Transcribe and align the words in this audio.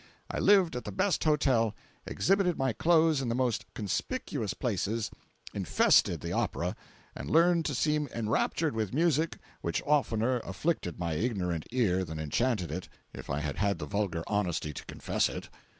I 0.31 0.39
lived 0.39 0.75
at 0.75 0.83
the 0.83 0.91
best 0.91 1.23
hotel, 1.25 1.75
exhibited 2.07 2.57
my 2.57 2.73
clothes 2.73 3.21
in 3.21 3.29
the 3.29 3.35
most 3.35 3.65
conspicuous 3.75 4.55
places, 4.55 5.11
infested 5.53 6.21
the 6.21 6.31
opera, 6.31 6.75
and 7.15 7.29
learned 7.29 7.65
to 7.65 7.75
seem 7.75 8.07
enraptured 8.11 8.73
with 8.73 8.95
music 8.95 9.37
which 9.61 9.83
oftener 9.85 10.39
afflicted 10.39 10.97
my 10.97 11.13
ignorant 11.13 11.67
ear 11.71 12.03
than 12.03 12.17
enchanted 12.17 12.71
it, 12.71 12.89
if 13.13 13.29
I 13.29 13.41
had 13.41 13.57
had 13.57 13.77
the 13.77 13.85
vulgar 13.85 14.23
honesty 14.25 14.73
to 14.73 14.85
confess 14.85 15.29
it. 15.29 15.49